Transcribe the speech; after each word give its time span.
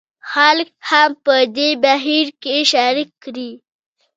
خلک 0.31 0.69
هم 0.89 1.11
په 1.25 1.33
دې 1.55 1.69
بهیر 1.83 2.27
کې 2.41 2.55
شریک 2.71 3.09
کړي. 3.23 3.51